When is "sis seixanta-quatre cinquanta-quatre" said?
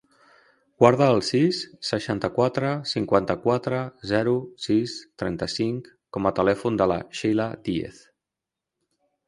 1.27-3.83